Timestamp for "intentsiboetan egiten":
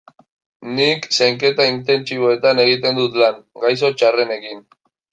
1.73-3.01